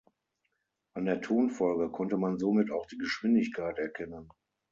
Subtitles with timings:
[0.95, 4.29] An der Tonfolge konnte man somit auch die Geschwindigkeit erkennen.